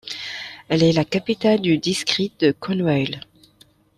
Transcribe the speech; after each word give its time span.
Elle 0.67 0.81
est 0.81 0.93
la 0.93 1.05
capitale 1.05 1.61
du 1.61 1.77
district 1.77 2.41
de 2.43 2.51
Khanewal. 2.51 3.19